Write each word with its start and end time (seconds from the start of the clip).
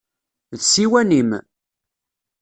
D 0.57 0.61
ssiwan-im? 0.65 1.31